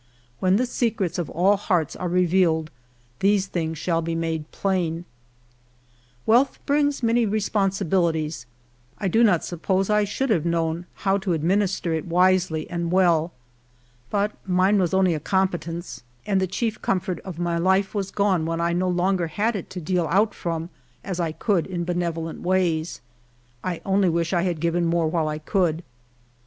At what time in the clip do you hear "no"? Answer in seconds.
18.79-18.89